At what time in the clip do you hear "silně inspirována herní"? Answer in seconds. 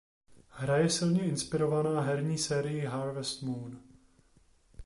0.89-2.37